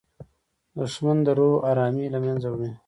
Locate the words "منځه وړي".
2.25-2.71